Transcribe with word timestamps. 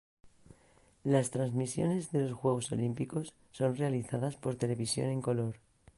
Las 1.03 1.29
transmisiones 1.29 2.11
de 2.11 2.21
los 2.23 2.31
Juegos 2.33 2.71
Olímpicos 2.71 3.35
son 3.51 3.75
realizadas 3.75 4.35
por 4.35 4.55
televisión 4.55 5.11
en 5.11 5.21
color. 5.21 5.57